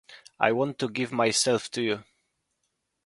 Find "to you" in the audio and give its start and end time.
1.69-2.03